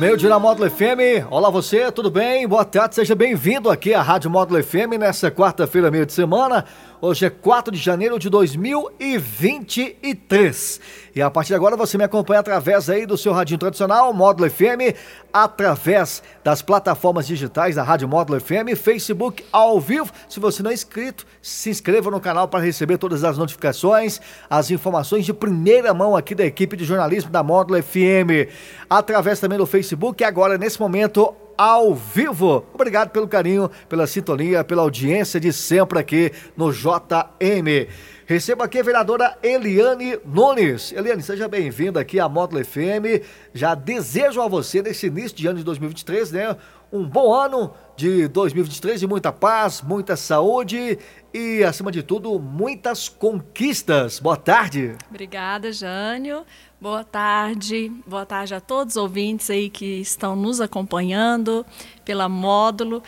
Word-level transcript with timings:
Meio 0.00 0.16
dia 0.16 0.30
na 0.30 0.38
Módulo 0.38 0.70
FM. 0.70 1.28
Olá 1.30 1.50
você, 1.50 1.92
tudo 1.92 2.10
bem? 2.10 2.48
Boa 2.48 2.64
tarde, 2.64 2.94
seja 2.94 3.14
bem-vindo 3.14 3.68
aqui 3.68 3.92
à 3.92 4.00
Rádio 4.00 4.30
Módulo 4.30 4.64
FM 4.64 4.96
nessa 4.98 5.30
quarta-feira, 5.30 5.90
meio 5.90 6.06
de 6.06 6.14
semana. 6.14 6.64
Hoje 7.02 7.24
é 7.24 7.30
4 7.30 7.72
de 7.72 7.78
janeiro 7.78 8.18
de 8.18 8.28
2023. 8.28 10.80
E 11.16 11.22
a 11.22 11.30
partir 11.30 11.48
de 11.48 11.54
agora 11.54 11.74
você 11.74 11.96
me 11.96 12.04
acompanha 12.04 12.40
através 12.40 12.90
aí 12.90 13.06
do 13.06 13.16
seu 13.16 13.32
radinho 13.32 13.58
tradicional, 13.58 14.12
Módulo 14.12 14.50
FM, 14.50 14.94
através 15.32 16.22
das 16.44 16.60
plataformas 16.60 17.26
digitais 17.26 17.76
da 17.76 17.82
Rádio 17.82 18.06
Módulo 18.06 18.38
FM, 18.38 18.76
Facebook 18.76 19.42
ao 19.50 19.80
vivo. 19.80 20.12
Se 20.28 20.38
você 20.38 20.62
não 20.62 20.70
é 20.70 20.74
inscrito, 20.74 21.26
se 21.40 21.70
inscreva 21.70 22.10
no 22.10 22.20
canal 22.20 22.48
para 22.48 22.62
receber 22.62 22.98
todas 22.98 23.24
as 23.24 23.38
notificações, 23.38 24.20
as 24.50 24.70
informações 24.70 25.24
de 25.24 25.32
primeira 25.32 25.94
mão 25.94 26.14
aqui 26.14 26.34
da 26.34 26.44
equipe 26.44 26.76
de 26.76 26.84
jornalismo 26.84 27.30
da 27.30 27.42
Módulo 27.42 27.82
FM. 27.82 28.46
Através 28.90 29.40
também 29.40 29.56
do 29.56 29.64
Facebook, 29.64 30.22
agora 30.22 30.58
nesse 30.58 30.78
momento 30.78 31.34
ao 31.60 31.94
vivo. 31.94 32.64
Obrigado 32.72 33.10
pelo 33.10 33.28
carinho, 33.28 33.70
pela 33.86 34.06
sintonia, 34.06 34.64
pela 34.64 34.80
audiência 34.80 35.38
de 35.38 35.52
sempre 35.52 35.98
aqui 35.98 36.32
no 36.56 36.72
JM. 36.72 37.86
Recebo 38.30 38.62
aqui 38.62 38.78
a 38.78 38.82
vereadora 38.84 39.36
Eliane 39.42 40.16
Nunes. 40.24 40.92
Eliane, 40.92 41.20
seja 41.20 41.48
bem-vinda 41.48 41.98
aqui 41.98 42.20
à 42.20 42.28
Módulo 42.28 42.64
FM. 42.64 43.26
Já 43.52 43.74
desejo 43.74 44.40
a 44.40 44.46
você, 44.46 44.80
nesse 44.80 45.08
início 45.08 45.36
de 45.36 45.48
ano 45.48 45.58
de 45.58 45.64
2023, 45.64 46.30
né? 46.30 46.56
Um 46.92 47.04
bom 47.04 47.34
ano 47.34 47.74
de 47.96 48.28
2023 48.28 49.00
de 49.00 49.06
muita 49.08 49.32
paz, 49.32 49.82
muita 49.82 50.14
saúde 50.14 50.96
e, 51.34 51.64
acima 51.64 51.90
de 51.90 52.04
tudo, 52.04 52.38
muitas 52.38 53.08
conquistas. 53.08 54.20
Boa 54.20 54.36
tarde. 54.36 54.94
Obrigada, 55.10 55.72
Jânio. 55.72 56.44
Boa 56.80 57.02
tarde, 57.02 57.92
boa 58.06 58.24
tarde 58.24 58.54
a 58.54 58.60
todos 58.60 58.94
os 58.94 59.02
ouvintes 59.02 59.50
aí 59.50 59.68
que 59.68 60.00
estão 60.00 60.36
nos 60.36 60.60
acompanhando 60.60 61.66
pela 62.04 62.28
Módulo. 62.28 63.02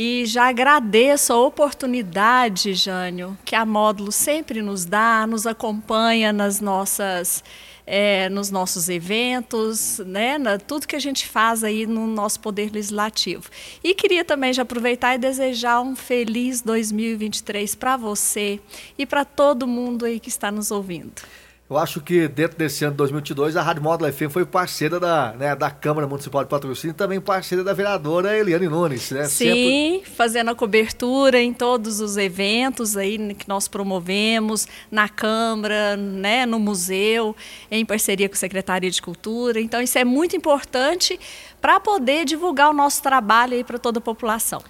E 0.00 0.24
já 0.26 0.46
agradeço 0.48 1.32
a 1.32 1.44
oportunidade, 1.44 2.72
Jânio, 2.72 3.36
que 3.44 3.56
a 3.56 3.66
Módulo 3.66 4.12
sempre 4.12 4.62
nos 4.62 4.84
dá, 4.84 5.26
nos 5.26 5.44
acompanha 5.44 6.32
nas 6.32 6.60
nossas, 6.60 7.42
é, 7.84 8.28
nos 8.28 8.48
nossos 8.48 8.88
eventos, 8.88 9.98
né, 10.06 10.38
na, 10.38 10.56
tudo 10.56 10.86
que 10.86 10.94
a 10.94 11.00
gente 11.00 11.26
faz 11.26 11.64
aí 11.64 11.84
no 11.84 12.06
nosso 12.06 12.38
Poder 12.38 12.70
Legislativo. 12.70 13.50
E 13.82 13.92
queria 13.92 14.24
também 14.24 14.52
já 14.52 14.62
aproveitar 14.62 15.16
e 15.16 15.18
desejar 15.18 15.80
um 15.80 15.96
feliz 15.96 16.62
2023 16.62 17.74
para 17.74 17.96
você 17.96 18.60
e 18.96 19.04
para 19.04 19.24
todo 19.24 19.66
mundo 19.66 20.04
aí 20.04 20.20
que 20.20 20.28
está 20.28 20.52
nos 20.52 20.70
ouvindo. 20.70 21.22
Eu 21.70 21.76
acho 21.76 22.00
que 22.00 22.26
dentro 22.28 22.56
desse 22.56 22.82
ano 22.82 22.92
de 22.92 22.96
2022 22.96 23.54
a 23.54 23.60
Rádio 23.60 23.82
Módulo 23.82 24.10
FM 24.10 24.30
foi 24.30 24.46
parceira 24.46 24.98
da, 24.98 25.34
né, 25.34 25.54
da 25.54 25.70
Câmara 25.70 26.06
Municipal 26.06 26.42
de 26.42 26.48
Patrocínio 26.48 26.94
e 26.94 26.96
também 26.96 27.20
parceira 27.20 27.62
da 27.62 27.74
vereadora 27.74 28.34
Eliane 28.38 28.66
Nunes, 28.68 29.10
né? 29.10 29.24
Sim, 29.24 30.00
Sempre... 30.00 30.10
fazendo 30.10 30.50
a 30.50 30.54
cobertura 30.54 31.38
em 31.38 31.52
todos 31.52 32.00
os 32.00 32.16
eventos 32.16 32.96
aí 32.96 33.34
que 33.34 33.46
nós 33.46 33.68
promovemos 33.68 34.66
na 34.90 35.10
Câmara, 35.10 35.94
né, 35.94 36.46
no 36.46 36.58
museu, 36.58 37.36
em 37.70 37.84
parceria 37.84 38.30
com 38.30 38.34
a 38.34 38.38
Secretaria 38.38 38.90
de 38.90 39.02
Cultura. 39.02 39.60
Então 39.60 39.82
isso 39.82 39.98
é 39.98 40.04
muito 40.06 40.34
importante 40.34 41.20
para 41.60 41.78
poder 41.78 42.24
divulgar 42.24 42.70
o 42.70 42.72
nosso 42.72 43.02
trabalho 43.02 43.52
aí 43.52 43.62
para 43.62 43.78
toda 43.78 43.98
a 43.98 44.02
população. 44.02 44.62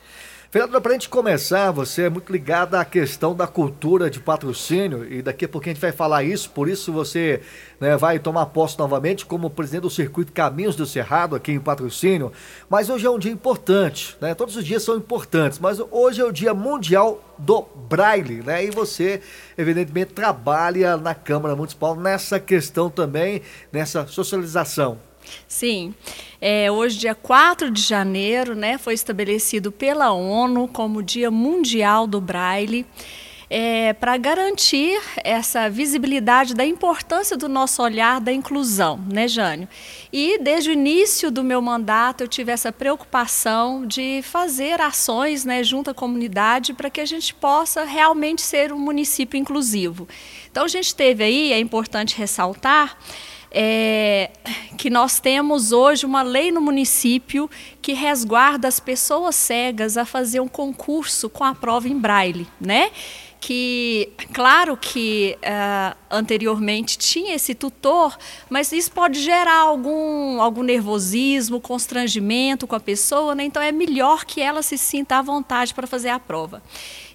Vereadora, 0.51 0.81
para 0.81 0.93
a 0.93 0.95
gente 0.95 1.11
começar, 1.11 1.71
você 1.71 2.05
é 2.05 2.09
muito 2.09 2.33
ligada 2.33 2.81
à 2.81 2.85
questão 2.85 3.37
da 3.37 3.47
cultura 3.47 4.09
de 4.09 4.19
patrocínio 4.19 5.07
e 5.13 5.21
daqui 5.21 5.45
a 5.45 5.49
pouquinho 5.49 5.73
a 5.73 5.75
gente 5.75 5.83
vai 5.83 5.93
falar 5.93 6.25
isso, 6.25 6.49
por 6.49 6.71
isso 6.71 6.91
você 6.91 7.43
né, 7.79 7.99
vai 7.99 8.19
tomar 8.19 8.47
posse 8.47 8.79
novamente 8.79 9.27
como 9.27 9.51
presidente 9.51 9.83
do 9.83 9.91
Circuito 9.91 10.33
Caminhos 10.33 10.75
do 10.75 10.87
Cerrado 10.87 11.37
aqui 11.37 11.53
em 11.53 11.61
patrocínio. 11.61 12.33
Mas 12.67 12.89
hoje 12.89 13.07
é 13.07 13.11
um 13.11 13.19
dia 13.19 13.31
importante, 13.31 14.17
né? 14.23 14.35
Todos 14.35 14.57
os 14.57 14.65
dias 14.65 14.83
são 14.83 14.97
importantes, 14.97 15.59
mas 15.59 15.83
hoje 15.91 16.23
é 16.23 16.25
o 16.25 16.33
Dia 16.33 16.55
Mundial 16.55 17.23
do 17.37 17.67
Braille, 17.87 18.43
né? 18.43 18.65
E 18.65 18.71
você, 18.71 19.21
evidentemente, 19.57 20.15
trabalha 20.15 20.97
na 20.97 21.15
Câmara 21.15 21.55
Municipal 21.55 21.95
nessa 21.95 22.41
questão 22.41 22.89
também, 22.89 23.43
nessa 23.71 24.07
socialização. 24.07 25.08
Sim. 25.47 25.95
É, 26.41 26.71
hoje, 26.71 26.99
dia 26.99 27.15
4 27.15 27.71
de 27.71 27.83
janeiro, 27.83 28.55
né, 28.55 28.79
foi 28.79 28.95
estabelecido 28.95 29.73
pela 29.73 30.13
ONU 30.13 30.69
como 30.69 31.03
Dia 31.03 31.31
Mundial 31.31 32.07
do 32.07 32.21
Braille. 32.21 32.87
É, 33.51 33.95
para 33.95 34.15
garantir 34.19 35.01
essa 35.25 35.71
visibilidade 35.71 36.55
da 36.55 36.67
importância 36.67 37.35
do 37.35 37.49
nosso 37.49 37.83
olhar 37.83 38.21
da 38.21 38.31
inclusão, 38.31 39.01
né, 39.11 39.27
Jânio? 39.27 39.67
E 40.13 40.39
desde 40.39 40.69
o 40.69 40.73
início 40.75 41.31
do 41.31 41.43
meu 41.43 41.63
mandato 41.63 42.23
eu 42.23 42.29
tive 42.29 42.53
essa 42.53 42.71
preocupação 42.71 43.87
de 43.87 44.21
fazer 44.23 44.83
ações 44.83 45.47
né, 45.47 45.65
junto 45.65 45.91
à 45.91 45.95
comunidade 45.95 46.75
para 46.75 46.91
que 46.91 47.01
a 47.01 47.07
gente 47.07 47.35
possa 47.35 47.85
realmente 47.85 48.43
ser 48.43 48.71
um 48.71 48.79
município 48.79 49.39
inclusivo. 49.39 50.07
Então 50.51 50.65
a 50.65 50.69
gente 50.69 50.95
teve 50.95 51.25
aí, 51.25 51.51
é 51.51 51.59
importante 51.59 52.19
ressaltar, 52.19 52.99
é, 53.51 54.31
que 54.77 54.91
nós 54.91 55.21
temos 55.21 55.73
hoje 55.73 56.05
uma 56.05 56.23
lei 56.23 56.51
no 56.51 56.61
município 56.61 57.49
que 57.81 57.93
resguarda 57.93 58.69
as 58.69 58.79
pessoas 58.79 59.35
cegas 59.35 59.97
a 59.97 60.05
fazer 60.05 60.41
um 60.41 60.49
concurso 60.49 61.29
com 61.29 61.45
a 61.45 61.55
prova 61.55 61.89
em 61.89 61.99
braille, 61.99 62.47
né? 62.61 62.91
que, 63.41 64.11
claro 64.33 64.77
que 64.77 65.39
uh, 65.43 65.97
anteriormente 66.11 66.99
tinha 66.99 67.35
esse 67.35 67.55
tutor, 67.55 68.17
mas 68.51 68.73
isso 68.73 68.91
pode 68.91 69.21
gerar 69.23 69.61
algum, 69.61 70.41
algum 70.41 70.63
nervosismo, 70.63 71.61
constrangimento 71.61 72.67
com 72.67 72.75
a 72.75 72.81
pessoa, 72.81 73.35
né? 73.35 73.45
então 73.45 73.63
é 73.63 73.73
melhor 73.73 74.25
que 74.25 74.41
ela 74.41 74.63
se 74.63 74.77
sinta 74.77 75.19
à 75.19 75.23
vontade 75.23 75.73
para 75.73 75.87
fazer 75.87 76.09
a 76.09 76.19
prova. 76.19 76.63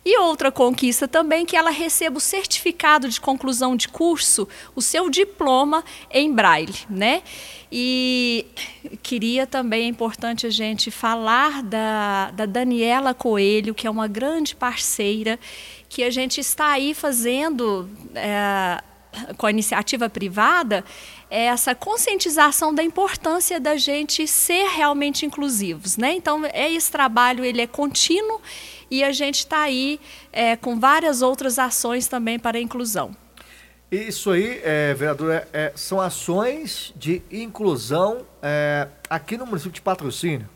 E 0.05 0.17
outra 0.17 0.51
conquista 0.51 1.07
também 1.07 1.45
que 1.45 1.55
ela 1.55 1.69
receba 1.69 2.17
o 2.17 2.21
certificado 2.21 3.07
de 3.07 3.21
conclusão 3.21 3.75
de 3.75 3.87
curso, 3.87 4.47
o 4.75 4.81
seu 4.81 5.09
diploma 5.09 5.83
em 6.11 6.31
braille, 6.31 6.75
né? 6.89 7.23
E 7.71 8.45
queria 9.01 9.47
também, 9.47 9.85
é 9.85 9.87
importante 9.87 10.45
a 10.45 10.49
gente 10.49 10.91
falar 10.91 11.63
da, 11.63 12.31
da 12.31 12.45
Daniela 12.45 13.13
Coelho, 13.13 13.73
que 13.73 13.87
é 13.87 13.89
uma 13.89 14.07
grande 14.07 14.55
parceira, 14.55 15.39
que 15.87 16.03
a 16.03 16.09
gente 16.09 16.41
está 16.41 16.71
aí 16.71 16.93
fazendo 16.93 17.89
é, 18.13 18.83
com 19.37 19.47
a 19.47 19.49
iniciativa 19.49 20.09
privada, 20.09 20.83
essa 21.29 21.73
conscientização 21.73 22.75
da 22.75 22.83
importância 22.83 23.59
da 23.59 23.77
gente 23.77 24.27
ser 24.27 24.67
realmente 24.67 25.25
inclusivos, 25.25 25.97
né? 25.97 26.13
Então, 26.13 26.43
é 26.45 26.71
esse 26.71 26.91
trabalho, 26.91 27.45
ele 27.45 27.61
é 27.61 27.67
contínuo 27.67 28.41
e 28.93 29.03
a 29.03 29.11
gente 29.11 29.39
está 29.39 29.61
aí 29.61 29.99
é, 30.31 30.55
com 30.55 30.79
várias 30.79 31.23
outras 31.23 31.57
ações 31.57 32.05
também 32.07 32.37
para 32.37 32.59
a 32.59 32.61
inclusão. 32.61 33.09
Isso 33.91 34.29
aí, 34.29 34.61
é, 34.63 34.93
vereadora, 34.93 35.47
é, 35.51 35.73
são 35.75 35.99
ações 35.99 36.93
de 36.95 37.23
inclusão 37.31 38.23
é, 38.39 38.87
aqui 39.09 39.35
no 39.35 39.47
município 39.47 39.71
de 39.71 39.81
Patrocínio. 39.81 40.47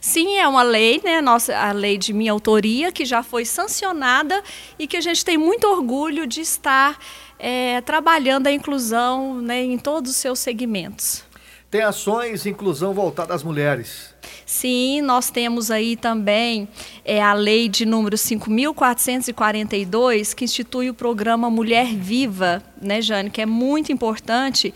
Sim, 0.00 0.38
é 0.38 0.48
uma 0.48 0.62
lei, 0.62 0.98
né, 1.04 1.20
nossa, 1.20 1.54
a 1.54 1.72
lei 1.72 1.98
de 1.98 2.14
minha 2.14 2.32
autoria, 2.32 2.90
que 2.90 3.04
já 3.04 3.22
foi 3.22 3.44
sancionada 3.44 4.42
e 4.78 4.86
que 4.86 4.96
a 4.96 5.02
gente 5.02 5.22
tem 5.22 5.36
muito 5.36 5.66
orgulho 5.66 6.26
de 6.26 6.40
estar 6.40 6.98
é, 7.38 7.82
trabalhando 7.82 8.46
a 8.46 8.52
inclusão 8.52 9.42
né, 9.42 9.62
em 9.62 9.76
todos 9.76 10.12
os 10.12 10.16
seus 10.16 10.38
segmentos. 10.38 11.27
Tem 11.70 11.82
ações 11.82 12.46
inclusão 12.46 12.94
voltadas 12.94 13.36
às 13.36 13.42
mulheres. 13.42 14.14
Sim, 14.46 15.02
nós 15.02 15.28
temos 15.28 15.70
aí 15.70 15.96
também 15.96 16.66
é, 17.04 17.22
a 17.22 17.34
lei 17.34 17.68
de 17.68 17.84
número 17.84 18.16
5.442, 18.16 20.34
que 20.34 20.46
institui 20.46 20.88
o 20.88 20.94
programa 20.94 21.50
Mulher 21.50 21.94
Viva, 21.94 22.62
né, 22.80 23.02
Jane, 23.02 23.28
que 23.28 23.42
é 23.42 23.46
muito 23.46 23.92
importante. 23.92 24.72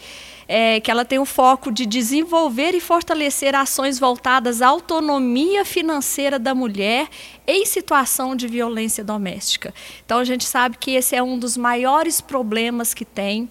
É, 0.55 0.81
que 0.81 0.91
ela 0.91 1.03
tem 1.03 1.19
o 1.19 1.25
foco 1.25 1.73
de 1.73 1.87
desenvolver 1.87 2.75
e 2.75 2.81
fortalecer 2.81 3.55
ações 3.55 3.99
voltadas 3.99 4.61
à 4.61 4.69
autonomia 4.69 5.65
financeira 5.65 6.39
da 6.39 6.55
mulher 6.55 7.09
em 7.47 7.65
situação 7.65 8.37
de 8.37 8.47
violência 8.47 9.03
doméstica. 9.03 9.73
Então 10.05 10.19
a 10.19 10.25
gente 10.25 10.45
sabe 10.45 10.77
que 10.77 10.91
esse 10.91 11.17
é 11.17 11.23
um 11.23 11.39
dos 11.39 11.57
maiores 11.57 12.21
problemas 12.21 12.93
que 12.93 13.03
tem. 13.03 13.49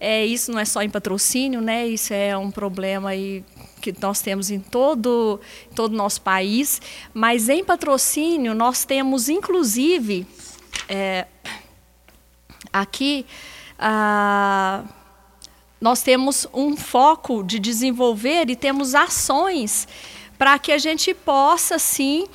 É, 0.00 0.24
isso 0.24 0.50
não 0.50 0.58
é 0.58 0.64
só 0.64 0.80
em 0.80 0.88
patrocínio, 0.88 1.60
né? 1.60 1.86
Isso 1.86 2.14
é 2.14 2.34
um 2.34 2.50
problema 2.50 3.10
aí 3.10 3.44
que 3.82 3.94
nós 4.00 4.22
temos 4.22 4.50
em 4.50 4.58
todo 4.58 5.38
todo 5.74 5.94
nosso 5.94 6.22
país, 6.22 6.80
mas 7.12 7.50
em 7.50 7.62
patrocínio 7.62 8.54
nós 8.54 8.86
temos 8.86 9.28
inclusive 9.28 10.26
é, 10.88 11.26
aqui 12.72 13.26
ah, 13.78 14.82
nós 15.80 16.02
temos 16.02 16.46
um 16.52 16.76
foco 16.76 17.42
de 17.42 17.58
desenvolver 17.58 18.50
e 18.50 18.56
temos 18.56 18.94
ações 18.94 19.86
para 20.36 20.58
que 20.58 20.72
a 20.72 20.78
gente 20.78 21.12
possa 21.14 21.78
sim 21.78 22.26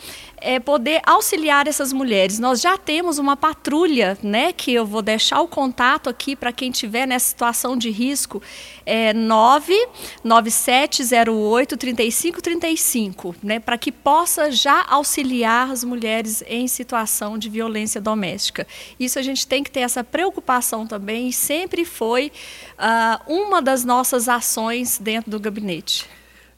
é, 0.44 0.60
poder 0.60 1.02
auxiliar 1.06 1.68
essas 1.68 1.94
mulheres. 1.94 2.38
Nós 2.38 2.60
já 2.60 2.78
temos 2.78 3.18
uma 3.18 3.38
patrulha, 3.38 4.18
né, 4.22 4.52
que 4.52 4.74
eu 4.74 4.86
vou 4.86 5.02
deixar 5.02 5.40
o 5.40 5.48
contato 5.48 6.10
aqui 6.10 6.36
para 6.36 6.52
quem 6.52 6.70
estiver 6.70 7.08
nessa 7.08 7.30
situação 7.30 7.78
de 7.78 7.90
risco, 7.90 8.42
é 8.86 9.14
99708 9.14 11.78
3535, 11.78 13.34
né, 13.42 13.58
para 13.60 13.78
que 13.78 13.90
possa 13.90 14.52
já 14.52 14.86
auxiliar 14.90 15.72
as 15.72 15.86
mulheres 15.86 16.44
em 16.46 16.68
situação 16.68 17.38
de 17.38 17.50
violência 17.50 18.02
doméstica. 18.02 18.68
Isso 19.00 19.18
a 19.18 19.22
gente 19.22 19.48
tem 19.48 19.64
que 19.64 19.72
ter 19.72 19.80
essa 19.80 20.04
preocupação 20.04 20.86
também 20.86 21.30
e 21.30 21.34
sempre 21.34 21.86
foi 21.86 22.34
uh, 22.78 23.34
uma 23.34 23.62
das 23.62 23.86
nossas 23.86 24.28
ações 24.28 25.00
dentro 25.00 25.32
do 25.32 25.40
gabinete. 25.40 26.06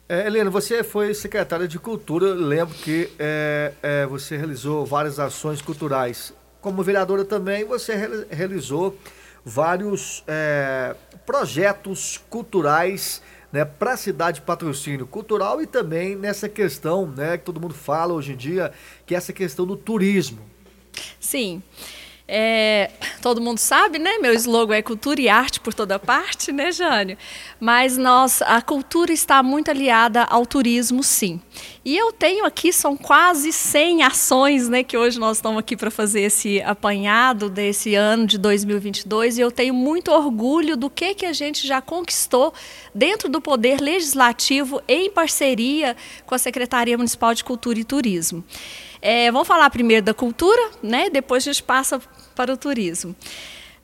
É, 0.08 0.24
Helena, 0.24 0.48
você 0.50 0.84
foi 0.84 1.12
secretária 1.14 1.66
de 1.66 1.80
Cultura. 1.80 2.32
Lembro 2.32 2.74
que 2.76 3.10
é, 3.18 3.72
é, 3.82 4.06
você 4.06 4.36
realizou 4.36 4.86
várias 4.86 5.18
ações 5.18 5.60
culturais. 5.60 6.32
Como 6.60 6.80
vereadora 6.80 7.24
também, 7.24 7.64
você 7.64 7.96
re 7.96 8.26
realizou 8.30 8.96
vários 9.44 10.22
é, 10.28 10.94
projetos 11.24 12.20
culturais 12.30 13.20
né, 13.52 13.64
para 13.64 13.94
a 13.94 13.96
cidade 13.96 14.40
de 14.40 14.46
patrocínio 14.46 15.08
cultural 15.08 15.60
e 15.60 15.66
também 15.66 16.14
nessa 16.14 16.48
questão 16.48 17.06
né, 17.06 17.36
que 17.36 17.44
todo 17.44 17.60
mundo 17.60 17.74
fala 17.74 18.14
hoje 18.14 18.32
em 18.32 18.36
dia, 18.36 18.72
que 19.04 19.14
é 19.14 19.18
essa 19.18 19.32
questão 19.32 19.66
do 19.66 19.76
turismo. 19.76 20.38
Sim. 21.18 21.62
É, 22.28 22.90
todo 23.22 23.40
mundo 23.40 23.58
sabe, 23.58 24.00
né? 24.00 24.18
Meu 24.18 24.34
slogan 24.34 24.74
é 24.74 24.82
cultura 24.82 25.20
e 25.20 25.28
arte 25.28 25.60
por 25.60 25.72
toda 25.72 25.96
parte, 25.96 26.50
né, 26.50 26.72
Jânio? 26.72 27.16
Mas 27.60 27.96
nós, 27.96 28.42
a 28.42 28.60
cultura 28.60 29.12
está 29.12 29.44
muito 29.44 29.70
aliada 29.70 30.24
ao 30.24 30.44
turismo, 30.44 31.04
sim. 31.04 31.40
E 31.84 31.96
eu 31.96 32.12
tenho 32.12 32.44
aqui, 32.44 32.72
são 32.72 32.96
quase 32.96 33.52
100 33.52 34.02
ações, 34.02 34.68
né? 34.68 34.82
Que 34.82 34.98
hoje 34.98 35.20
nós 35.20 35.38
estamos 35.38 35.60
aqui 35.60 35.76
para 35.76 35.88
fazer 35.88 36.22
esse 36.22 36.60
apanhado 36.62 37.48
desse 37.48 37.94
ano 37.94 38.26
de 38.26 38.38
2022. 38.38 39.38
E 39.38 39.40
eu 39.40 39.52
tenho 39.52 39.72
muito 39.72 40.10
orgulho 40.10 40.76
do 40.76 40.90
que, 40.90 41.14
que 41.14 41.26
a 41.26 41.32
gente 41.32 41.64
já 41.64 41.80
conquistou 41.80 42.52
dentro 42.92 43.28
do 43.28 43.40
Poder 43.40 43.80
Legislativo 43.80 44.82
em 44.88 45.08
parceria 45.08 45.96
com 46.26 46.34
a 46.34 46.38
Secretaria 46.38 46.96
Municipal 46.96 47.32
de 47.32 47.44
Cultura 47.44 47.78
e 47.78 47.84
Turismo. 47.84 48.44
É, 49.08 49.30
vamos 49.30 49.46
falar 49.46 49.70
primeiro 49.70 50.04
da 50.04 50.12
cultura, 50.12 50.60
né? 50.82 51.08
Depois 51.08 51.44
a 51.46 51.52
gente 51.52 51.62
passa 51.62 52.02
para 52.34 52.52
o 52.52 52.56
turismo. 52.56 53.14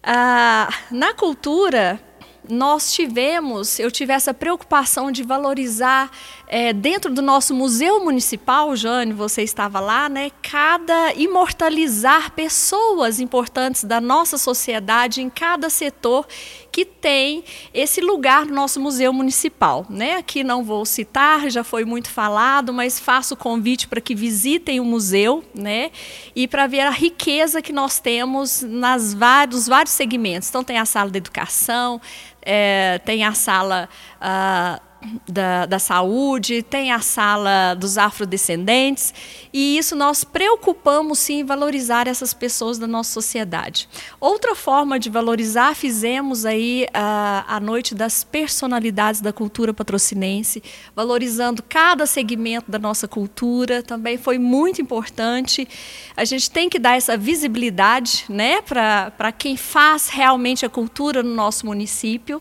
Ah, 0.02 0.68
na 0.90 1.14
cultura, 1.14 2.00
nós 2.48 2.92
tivemos, 2.92 3.78
eu 3.78 3.88
tive 3.88 4.12
essa 4.12 4.34
preocupação 4.34 5.12
de 5.12 5.22
valorizar 5.22 6.10
é, 6.48 6.72
dentro 6.72 7.14
do 7.14 7.22
nosso 7.22 7.54
museu 7.54 8.04
municipal, 8.04 8.74
Jane, 8.74 9.12
você 9.12 9.42
estava 9.42 9.78
lá, 9.78 10.08
né? 10.08 10.32
Cada 10.42 11.14
imortalizar 11.14 12.32
pessoas 12.32 13.20
importantes 13.20 13.84
da 13.84 14.00
nossa 14.00 14.36
sociedade 14.36 15.22
em 15.22 15.30
cada 15.30 15.70
setor 15.70 16.26
que 16.72 16.86
tem 16.86 17.44
esse 17.74 18.00
lugar 18.00 18.46
no 18.46 18.54
nosso 18.54 18.80
museu 18.80 19.12
municipal, 19.12 19.84
né? 19.90 20.16
Aqui 20.16 20.42
não 20.42 20.64
vou 20.64 20.86
citar, 20.86 21.50
já 21.50 21.62
foi 21.62 21.84
muito 21.84 22.08
falado, 22.08 22.72
mas 22.72 22.98
faço 22.98 23.34
o 23.34 23.36
convite 23.36 23.86
para 23.86 24.00
que 24.00 24.14
visitem 24.14 24.80
o 24.80 24.84
museu, 24.84 25.44
né? 25.54 25.90
E 26.34 26.48
para 26.48 26.66
ver 26.66 26.80
a 26.80 26.90
riqueza 26.90 27.60
que 27.60 27.74
nós 27.74 28.00
temos 28.00 28.62
nas 28.62 29.12
vários, 29.12 29.68
vários 29.68 29.92
segmentos. 29.92 30.48
Então 30.48 30.64
tem 30.64 30.78
a 30.78 30.86
sala 30.86 31.10
da 31.10 31.18
educação, 31.18 32.00
é, 32.40 32.98
tem 33.04 33.22
a 33.22 33.34
sala 33.34 33.86
uh, 34.16 34.91
da, 35.28 35.66
da 35.66 35.78
saúde, 35.78 36.62
tem 36.62 36.92
a 36.92 37.00
sala 37.00 37.74
dos 37.74 37.98
afrodescendentes, 37.98 39.12
e 39.52 39.76
isso 39.76 39.94
nós 39.96 40.24
preocupamos 40.24 41.18
sim 41.18 41.40
em 41.40 41.44
valorizar 41.44 42.06
essas 42.06 42.32
pessoas 42.32 42.78
da 42.78 42.86
nossa 42.86 43.12
sociedade. 43.12 43.88
Outra 44.20 44.54
forma 44.54 44.98
de 44.98 45.10
valorizar, 45.10 45.74
fizemos 45.74 46.44
aí 46.44 46.86
a, 46.92 47.44
a 47.56 47.60
noite 47.60 47.94
das 47.94 48.24
personalidades 48.24 49.20
da 49.20 49.32
cultura 49.32 49.74
patrocinense, 49.74 50.62
valorizando 50.94 51.62
cada 51.62 52.06
segmento 52.06 52.70
da 52.70 52.78
nossa 52.78 53.08
cultura, 53.08 53.82
também 53.82 54.16
foi 54.16 54.38
muito 54.38 54.80
importante. 54.80 55.68
A 56.16 56.24
gente 56.24 56.50
tem 56.50 56.68
que 56.68 56.78
dar 56.78 56.96
essa 56.96 57.16
visibilidade 57.16 58.24
né, 58.28 58.60
para 58.62 59.32
quem 59.32 59.56
faz 59.56 60.08
realmente 60.08 60.64
a 60.64 60.68
cultura 60.68 61.22
no 61.22 61.34
nosso 61.34 61.66
município. 61.66 62.40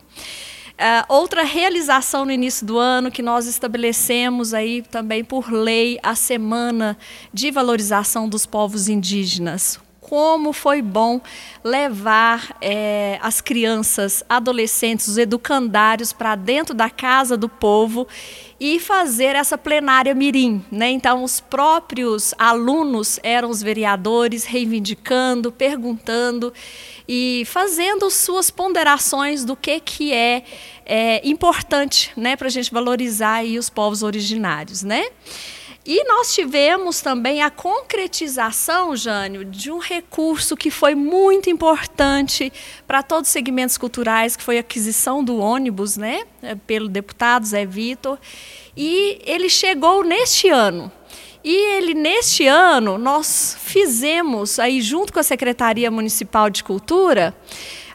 Uh, 0.82 1.04
outra 1.06 1.44
realização 1.44 2.24
no 2.24 2.32
início 2.32 2.66
do 2.66 2.76
ano 2.76 3.08
que 3.08 3.22
nós 3.22 3.46
estabelecemos 3.46 4.52
aí 4.52 4.82
também 4.82 5.22
por 5.22 5.52
lei 5.52 5.96
a 6.02 6.16
semana 6.16 6.98
de 7.32 7.52
valorização 7.52 8.28
dos 8.28 8.44
povos 8.44 8.88
indígenas. 8.88 9.78
Como 10.12 10.52
foi 10.52 10.82
bom 10.82 11.22
levar 11.64 12.54
é, 12.60 13.18
as 13.22 13.40
crianças, 13.40 14.22
adolescentes, 14.28 15.08
os 15.08 15.16
educandários 15.16 16.12
para 16.12 16.34
dentro 16.34 16.74
da 16.74 16.90
casa 16.90 17.34
do 17.34 17.48
povo 17.48 18.06
e 18.60 18.78
fazer 18.78 19.34
essa 19.34 19.56
plenária 19.56 20.14
mirim, 20.14 20.62
né? 20.70 20.90
Então 20.90 21.24
os 21.24 21.40
próprios 21.40 22.34
alunos 22.36 23.18
eram 23.22 23.48
os 23.48 23.62
vereadores 23.62 24.44
reivindicando, 24.44 25.50
perguntando 25.50 26.52
e 27.08 27.44
fazendo 27.46 28.10
suas 28.10 28.50
ponderações 28.50 29.46
do 29.46 29.56
que 29.56 29.80
que 29.80 30.12
é, 30.12 30.44
é 30.84 31.26
importante, 31.26 32.12
né, 32.14 32.36
para 32.36 32.48
a 32.48 32.50
gente 32.50 32.70
valorizar 32.70 33.36
aí 33.36 33.58
os 33.58 33.70
povos 33.70 34.02
originários, 34.02 34.82
né? 34.82 35.06
E 35.84 36.04
nós 36.04 36.32
tivemos 36.32 37.00
também 37.00 37.42
a 37.42 37.50
concretização, 37.50 38.94
Jânio, 38.94 39.44
de 39.44 39.68
um 39.68 39.78
recurso 39.78 40.56
que 40.56 40.70
foi 40.70 40.94
muito 40.94 41.50
importante 41.50 42.52
para 42.86 43.02
todos 43.02 43.28
os 43.28 43.32
segmentos 43.32 43.76
culturais, 43.76 44.36
que 44.36 44.44
foi 44.44 44.58
a 44.58 44.60
aquisição 44.60 45.24
do 45.24 45.38
ônibus, 45.38 45.96
né, 45.96 46.24
pelo 46.68 46.88
deputado 46.88 47.44
Zé 47.44 47.66
Vitor. 47.66 48.16
E 48.76 49.20
ele 49.26 49.48
chegou 49.48 50.04
neste 50.04 50.48
ano. 50.48 50.90
E 51.42 51.52
ele, 51.76 51.94
neste 51.94 52.46
ano, 52.46 52.96
nós 52.96 53.56
fizemos, 53.58 54.60
aí 54.60 54.80
junto 54.80 55.12
com 55.12 55.18
a 55.18 55.24
Secretaria 55.24 55.90
Municipal 55.90 56.48
de 56.48 56.62
Cultura, 56.62 57.34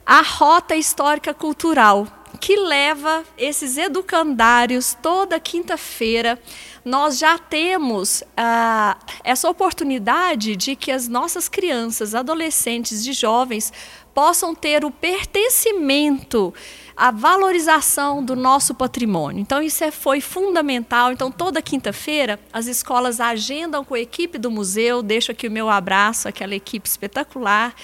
a 0.06 0.22
Rota 0.22 0.76
Histórica 0.76 1.34
Cultural, 1.34 2.06
que 2.40 2.56
leva 2.56 3.24
esses 3.38 3.78
educandários 3.78 4.96
toda 5.02 5.40
quinta-feira 5.40 6.40
nós 6.88 7.18
já 7.18 7.38
temos 7.38 8.24
ah, 8.38 8.98
essa 9.22 9.50
oportunidade 9.50 10.56
de 10.56 10.74
que 10.74 10.90
as 10.90 11.10
nossas 11.10 11.50
crianças, 11.50 12.16
adolescentes 12.16 13.06
e 13.06 13.12
jovens 13.12 13.74
possam 14.14 14.56
ter 14.56 14.86
o 14.86 14.90
pertencimento, 14.90 16.54
a 16.96 17.12
valorização 17.12 18.24
do 18.24 18.38
nosso 18.38 18.74
patrimônio. 18.74 19.42
Então, 19.42 19.62
isso 19.62 19.84
é, 19.84 19.92
foi 19.92 20.22
fundamental. 20.22 21.12
Então, 21.12 21.30
toda 21.30 21.62
quinta-feira, 21.62 22.40
as 22.54 22.68
escolas 22.68 23.20
agendam 23.20 23.84
com 23.84 23.94
a 23.94 24.00
equipe 24.00 24.38
do 24.38 24.50
museu, 24.50 25.04
deixo 25.04 25.34
aqui 25.34 25.50
o 25.50 25.52
meu 25.52 25.70
abraço 25.70 26.30
àquela 26.30 26.56
equipe 26.56 26.88
espetacular 26.88 27.76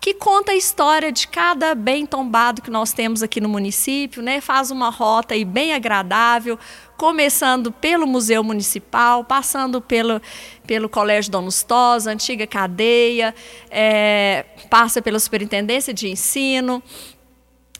que 0.00 0.14
conta 0.14 0.52
a 0.52 0.54
história 0.54 1.10
de 1.10 1.26
cada 1.26 1.74
bem 1.74 2.06
tombado 2.06 2.62
que 2.62 2.70
nós 2.70 2.92
temos 2.92 3.22
aqui 3.22 3.40
no 3.40 3.48
município, 3.48 4.22
né? 4.22 4.40
Faz 4.40 4.70
uma 4.70 4.90
rota 4.90 5.34
aí 5.34 5.44
bem 5.44 5.74
agradável, 5.74 6.58
começando 6.96 7.72
pelo 7.72 8.06
Museu 8.06 8.44
Municipal, 8.44 9.24
passando 9.24 9.80
pelo, 9.80 10.20
pelo 10.66 10.88
Colégio 10.88 11.32
Dom 11.32 11.46
Lustosa, 11.46 12.12
antiga 12.12 12.46
cadeia, 12.46 13.34
é, 13.70 14.44
passa 14.70 15.02
pela 15.02 15.18
Superintendência 15.18 15.92
de 15.92 16.08
Ensino, 16.08 16.82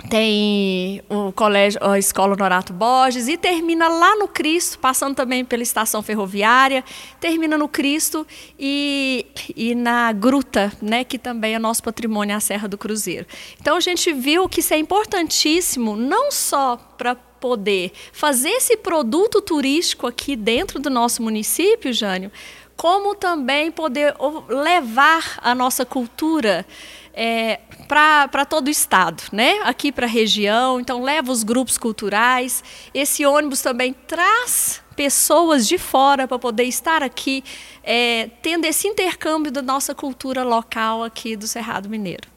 tem 0.09 1.03
o 1.09 1.33
colégio, 1.33 1.81
a 1.83 1.99
escola 1.99 2.37
Norato 2.37 2.73
Borges 2.73 3.29
e 3.29 3.37
termina 3.37 3.89
lá 3.89 4.17
no 4.17 4.29
Cristo, 4.29 4.79
passando 4.79 5.15
também 5.15 5.45
pela 5.45 5.63
estação 5.63 6.03
ferroviária, 6.03 6.85
termina 7.21 7.59
no 7.59 7.69
Cristo 7.69 8.27
e, 8.59 9.27
e 9.55 9.75
na 9.75 10.13
Gruta, 10.13 10.73
né, 10.81 11.05
que 11.05 11.19
também 11.19 11.55
é 11.55 11.59
nosso 11.59 11.83
patrimônio, 11.83 12.37
a 12.37 12.41
Serra 12.41 12.69
do 12.69 12.79
Cruzeiro. 12.79 13.27
Então 13.61 13.77
a 13.77 13.81
gente 13.81 14.13
viu 14.13 14.49
que 14.49 14.61
isso 14.61 14.75
é 14.75 14.79
importantíssimo 14.79 15.97
não 15.97 16.31
só 16.31 16.77
para 16.97 17.15
poder 17.15 17.93
fazer 18.13 18.51
esse 18.51 18.77
produto 18.77 19.41
turístico 19.41 20.07
aqui 20.07 20.37
dentro 20.37 20.79
do 20.79 20.89
nosso 20.89 21.23
município, 21.23 21.93
Jânio, 21.93 22.31
como 22.77 23.15
também 23.15 23.71
poder 23.71 24.15
levar 24.49 25.39
a 25.39 25.55
nossa 25.55 25.85
cultura 25.85 26.67
é, 27.17 27.61
para 27.89 28.45
todo 28.45 28.67
o 28.67 28.71
estado, 28.71 29.23
né? 29.33 29.61
Aqui 29.65 29.91
para 29.91 30.05
a 30.05 30.09
região, 30.09 30.79
então 30.79 31.03
leva 31.03 31.33
os 31.33 31.43
grupos 31.43 31.79
culturais. 31.79 32.63
Esse 32.93 33.25
ônibus 33.25 33.63
também 33.63 33.95
traz 33.95 34.83
pessoas 34.95 35.67
de 35.67 35.79
fora 35.79 36.29
para 36.29 36.39
poder 36.39 36.65
estar 36.65 37.03
aqui, 37.03 37.43
é, 37.83 38.29
tendo 38.43 38.67
esse 38.67 38.87
intercâmbio 38.87 39.51
da 39.51 39.63
nossa 39.63 39.95
cultura 39.95 40.45
local 40.45 41.03
aqui 41.03 41.37
do 41.37 41.47
Cerrado 41.47 41.89
Mineiro. 41.89 42.29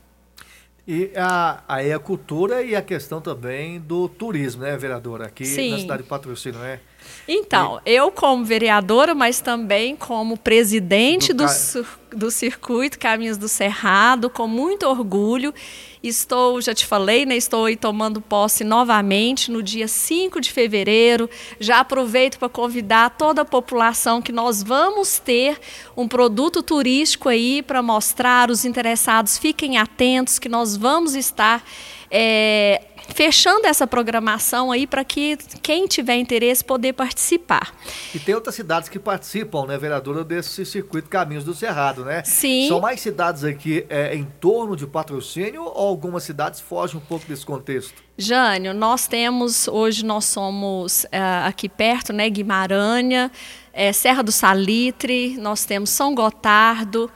E 0.88 1.12
a, 1.15 1.63
aí 1.67 1.93
a 1.93 2.00
cultura 2.00 2.63
e 2.63 2.75
a 2.75 2.81
questão 2.81 3.21
também 3.21 3.79
do 3.79 4.09
turismo, 4.09 4.63
né, 4.63 4.75
vereadora? 4.75 5.25
Aqui 5.25 5.45
Sim. 5.45 5.71
na 5.71 5.77
cidade 5.79 6.03
de 6.03 6.09
Patrocínio, 6.09 6.59
né? 6.59 6.79
Então, 7.28 7.80
e... 7.86 7.92
eu 7.94 8.12
como 8.12 8.44
vereadora, 8.44 9.13
mas 9.13 9.39
também 9.39 9.96
como 9.96 10.38
presidente 10.38 11.34
do, 11.34 11.46
do, 11.46 12.18
do 12.18 12.32
circuito 12.32 12.98
Caminhos 12.98 13.38
do 13.38 13.48
Cerrado, 13.48 14.30
com 14.30 14.48
muito 14.48 14.88
orgulho 14.88 15.54
Estou, 16.01 16.62
já 16.62 16.74
te 16.74 16.86
falei, 16.86 17.25
né, 17.25 17.36
estou 17.36 17.66
aí 17.66 17.75
tomando 17.75 18.22
posse 18.22 18.63
novamente 18.63 19.51
no 19.51 19.62
dia 19.62 19.86
5 19.86 20.39
de 20.39 20.50
fevereiro. 20.50 21.30
Já 21.60 21.82
aproveito 21.82 22.39
para 22.39 22.48
convidar 22.48 23.10
toda 23.18 23.42
a 23.42 23.46
população 23.46 24.22
que 24.22 24.32
nós 24.32 24.63
vamos 24.63 25.20
ter 25.20 25.60
um 25.98 26.08
produto 26.08 26.63
turístico 26.63 27.28
aí 27.28 27.62
para 27.62 27.82
mostrar. 27.82 28.50
Os 28.50 28.63
interessados 28.63 29.38
fiquem 29.38 29.78
atentos 29.78 30.39
que 30.39 30.48
nós 30.48 30.78
vamos 30.78 31.16
estar 31.16 31.66
é, 32.10 32.82
fechando 33.13 33.66
essa 33.68 33.86
programação 33.86 34.72
aí 34.72 34.88
para 34.88 35.04
que 35.04 35.38
quem 35.62 35.88
tiver 35.88 36.16
interesse 36.16 36.63
poder 36.63 36.94
participar. 36.94 37.74
E 38.13 38.20
tem 38.20 38.36
outras 38.36 38.56
cidades 38.56 38.89
que 38.89 39.00
participam, 39.00 39.66
né, 39.66 39.78
vereadora, 39.78 40.24
desse 40.24 40.66
circuito 40.66 41.10
Caminhos 41.10 41.44
do 41.44 41.54
Cerrado, 41.54 42.06
né? 42.06 42.24
Sim. 42.24 42.68
São 42.68 42.80
mais 42.80 43.01
cidades 43.01 43.44
aqui 43.44 43.86
é, 43.89 44.16
em 44.16 44.24
torno 44.24 44.75
de 44.75 44.86
patrocínio 44.88 45.63
ou 45.63 45.88
algumas 45.88 46.24
cidades 46.24 46.60
fogem 46.60 46.98
um 46.98 47.04
pouco 47.04 47.25
desse 47.25 47.46
contexto? 47.46 48.01
Jânio, 48.18 48.74
nós 48.74 49.08
temos, 49.08 49.68
hoje 49.68 50.04
nós 50.04 50.25
somos 50.25 51.06
é, 51.12 51.20
aqui 51.46 51.70
perto, 51.70 52.12
né, 52.12 52.30
Guimarães, 52.30 53.32
é, 53.72 53.94
Serra 53.94 54.22
do 54.22 54.32
Salitre, 54.32 55.38
nós 55.38 55.63
temos 55.63 55.89
São 55.89 56.13
Gotardo, 56.13 57.10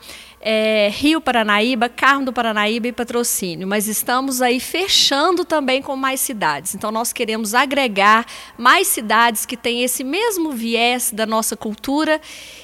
é, 0.46 0.90
Rio 0.92 1.22
Paranaíba, 1.22 1.88
Carmo 1.88 2.26
do 2.26 2.34
Paranaíba 2.34 2.90
e 2.90 2.92
Patrocínio, 2.92 3.66
mas 3.66 3.88
estamos 3.88 4.42
aí 4.42 4.60
fechando 4.60 5.46
também 5.46 5.82
com 5.82 5.96
mais 5.96 6.20
cidades. 6.20 6.76
Então 6.76 6.92
nós 6.92 7.14
queremos 7.14 7.56
agregar 7.56 8.26
mais 8.58 8.88
cidades 8.88 9.46
que 9.46 9.56
têm 9.56 9.84
esse 9.84 10.04
mesmo 10.04 10.52
viés 10.52 11.12
da 11.14 11.26
nossa 11.26 11.56
cultura 11.56 12.20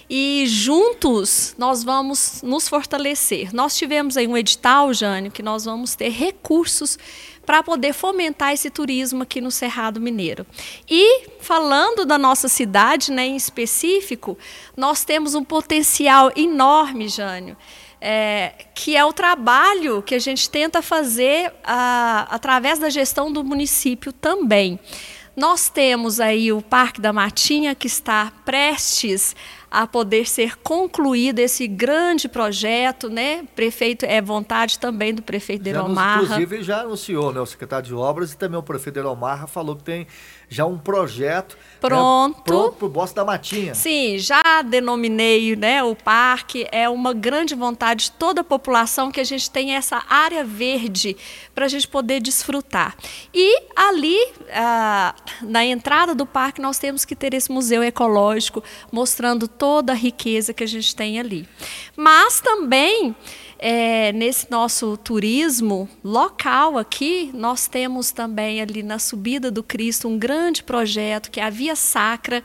e 0.10 0.44
juntos 0.46 1.56
nós 1.58 1.82
vamos 1.82 2.42
nos 2.44 2.68
fortalecer. 2.68 3.56
Nós 3.56 3.78
tivemos 3.78 4.18
aí 4.18 4.28
um 4.28 4.36
edital, 4.36 4.94
Jânio, 4.94 5.32
que 5.32 5.42
nós 5.42 5.64
vamos 5.64 5.96
ter 5.96 6.10
recursos 6.10 7.00
para 7.50 7.63
poder 7.63 7.94
fomentar 7.94 8.53
esse 8.53 8.70
turismo 8.70 9.24
aqui 9.24 9.41
no 9.41 9.50
Cerrado 9.50 10.00
Mineiro. 10.00 10.46
E 10.88 11.29
falando 11.39 12.06
da 12.06 12.15
nossa 12.15 12.48
cidade, 12.48 13.12
né, 13.12 13.25
em 13.25 13.36
específico, 13.36 14.38
nós 14.77 15.03
temos 15.03 15.34
um 15.34 15.44
potencial 15.44 16.32
enorme, 16.36 17.10
Jânio. 17.10 17.58
É, 18.00 18.53
que 18.75 18.96
é 18.96 19.03
o 19.03 19.12
trabalho 19.12 20.03
que 20.03 20.13
a 20.13 20.20
gente 20.20 20.48
tenta 20.48 20.79
fazer 20.84 21.51
a, 21.63 22.27
através 22.29 22.77
da 22.77 22.88
gestão 22.88 23.34
do 23.34 23.44
município 23.44 24.13
também. 24.13 24.79
Nós 25.36 25.70
temos 25.70 26.20
aí 26.20 26.53
o 26.53 26.62
Parque 26.62 27.01
da 27.01 27.12
Matinha, 27.12 27.74
que 27.74 27.88
está 27.88 28.32
prestes 28.46 29.36
a 29.72 29.86
poder 29.86 30.28
ser 30.28 30.58
concluído 30.58 31.40
esse 31.40 31.68
grande 31.68 32.28
projeto, 32.28 33.10
né? 33.10 33.44
Prefeito 33.56 34.06
é 34.06 34.22
vontade 34.22 34.80
também 34.80 35.14
do 35.14 35.22
prefeito 35.22 35.64
Delomarra. 35.64 36.24
Inclusive 36.24 36.64
já 36.64 36.82
anunciou, 36.82 37.32
né, 37.34 37.40
o 37.40 37.46
secretário 37.46 37.86
de 37.86 37.94
obras 37.94 38.34
e 38.34 38.38
também 38.38 38.60
o 38.60 38.64
prefeito 38.64 38.96
Delomarra 38.96 39.48
falou 39.48 39.76
que 39.76 39.84
tem 39.84 40.08
já 40.50 40.66
um 40.66 40.80
projeto 40.80 41.56
pronto 41.80 42.38
né, 42.38 42.44
pronto 42.44 42.76
para 42.76 42.86
o 42.86 42.90
Bosque 42.90 43.16
da 43.16 43.24
Matinha. 43.24 43.76
Sim, 43.76 44.18
já 44.18 44.64
denominei 44.64 45.56
né, 45.56 45.84
o 45.84 45.96
parque. 45.96 46.68
É 46.72 46.90
uma 46.90 47.14
grande 47.14 47.54
vontade 47.54 48.06
de 48.06 48.12
toda 48.12 48.42
a 48.42 48.44
população 48.44 49.12
que 49.12 49.20
a 49.20 49.24
gente 49.24 49.50
tenha 49.52 49.78
essa 49.78 50.04
área 50.10 50.44
verde 50.44 51.16
para 51.54 51.66
a 51.66 51.68
gente 51.68 51.88
poder 51.88 52.20
desfrutar. 52.20 52.98
E 53.34 53.62
ali, 53.76 54.18
ah, 54.52 55.14
na 55.42 55.64
entrada 55.64 56.16
do 56.16 56.26
parque, 56.26 56.60
nós 56.62 56.80
temos 56.80 57.06
que 57.06 57.16
ter 57.16 57.34
esse 57.34 57.52
museu 57.52 57.84
ecológico 57.84 58.64
mostrando 58.92 59.48
toda 59.60 59.92
a 59.92 59.96
riqueza 59.96 60.54
que 60.54 60.63
a 60.63 60.68
gente 60.68 60.96
tem 60.96 61.20
ali. 61.20 61.48
Mas 61.96 62.39
também 62.39 63.13
é, 63.60 64.13
nesse 64.13 64.50
nosso 64.50 64.96
turismo 64.96 65.88
local 66.01 66.78
aqui, 66.78 67.30
nós 67.34 67.68
temos 67.68 68.12
também 68.12 68.62
ali 68.62 68.82
na 68.82 68.98
subida 68.98 69.51
do 69.51 69.62
Cristo 69.62 70.08
um 70.08 70.18
grande 70.18 70.63
projeto 70.63 71.30
que 71.30 71.42
é 71.42 71.44
a 71.44 71.50
Via 71.50 71.75
Sacra, 71.75 72.42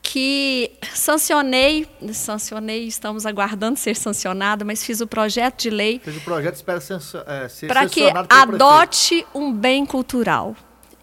que 0.00 0.70
sancionei, 0.94 1.88
sancionei, 2.12 2.86
estamos 2.86 3.26
aguardando 3.26 3.78
ser 3.78 3.96
sancionado, 3.96 4.64
mas 4.64 4.84
fiz 4.84 5.00
o 5.00 5.06
projeto 5.06 5.62
de 5.62 5.70
lei. 5.70 6.00
Fiz 6.04 6.16
o 6.16 6.20
projeto, 6.20 6.54
espera 6.54 6.80
ser, 6.80 7.00
é, 7.26 7.48
ser 7.48 7.66
para 7.66 7.88
que 7.88 8.04
adote 8.28 9.26
um 9.34 9.52
bem 9.52 9.84
cultural. 9.84 10.54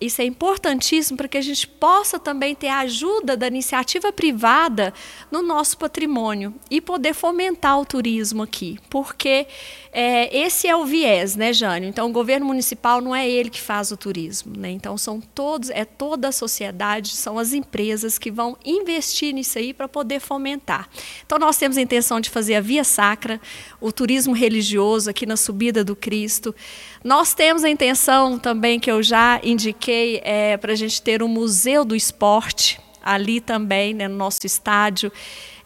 Isso 0.02 0.20
é 0.20 0.26
importantíssimo 0.26 1.16
para 1.16 1.28
que 1.28 1.38
a 1.38 1.42
gente 1.42 1.68
possa 1.68 2.18
também 2.18 2.56
ter 2.56 2.70
a 2.70 2.80
ajuda 2.80 3.38
da 3.38 3.48
iniciativa 3.48 4.12
privada 4.12 4.92
no 5.30 5.44
nosso 5.44 5.78
patrimônio 5.78 6.56
e 6.72 6.82
poder 6.82 7.14
fomentar 7.14 7.80
o 7.80 7.86
turismo 7.86 8.42
aqui, 8.42 8.80
porque 8.90 9.46
é, 9.94 10.36
esse 10.36 10.68
é 10.68 10.76
o 10.76 10.86
viés, 10.86 11.36
né, 11.36 11.52
Jânio? 11.52 11.90
Então, 11.90 12.10
o 12.10 12.12
governo 12.12 12.46
municipal 12.46 13.02
não 13.02 13.14
é 13.14 13.30
ele 13.30 13.50
que 13.50 13.60
faz 13.60 13.92
o 13.92 13.98
turismo, 13.98 14.58
né? 14.58 14.72
Então, 14.72 14.98
são 14.98 15.20
todos, 15.20 15.70
é 15.70 15.84
toda 15.84 16.30
a 16.30 16.32
sociedade, 16.32 17.10
são 17.10 17.38
as 17.38 17.52
empresas 17.52 18.18
que 18.18 18.32
vão 18.32 18.58
investir 18.66 19.34
nisso 19.34 19.60
aí 19.60 19.74
para 19.74 19.90
poder 19.90 20.22
fomentar. 20.22 20.90
Então, 21.26 21.38
nós 21.38 21.58
temos 21.58 21.78
a 21.78 21.82
intenção 21.82 22.22
de 22.22 22.30
fazer 22.30 22.56
a 22.56 22.62
Via 22.62 22.86
Sacra, 22.86 23.40
o 23.82 23.92
turismo 23.92 24.34
religioso 24.34 25.10
aqui 25.10 25.26
na 25.26 25.36
subida 25.36 25.84
do 25.84 25.96
Cristo. 25.96 26.56
Nós 27.04 27.34
temos 27.34 27.64
a 27.64 27.70
intenção 27.70 28.38
também, 28.38 28.80
que 28.80 28.92
eu 28.92 29.02
já 29.02 29.40
indiquei, 29.44 30.22
é, 30.24 30.56
para 30.58 30.74
a 30.74 30.76
gente 30.76 31.02
ter 31.02 31.24
um 31.24 31.28
museu 31.28 31.84
do 31.84 31.96
esporte 31.96 32.80
ali 33.04 33.42
também, 33.42 33.94
né, 33.94 34.08
no 34.08 34.16
nosso 34.16 34.46
estádio. 34.46 35.12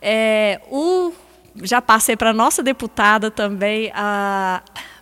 É, 0.01 0.61
o, 0.71 1.11
já 1.61 1.81
passei 1.81 2.15
para 2.15 2.29
a 2.29 2.33
nossa 2.33 2.63
deputada 2.63 3.29
também, 3.29 3.91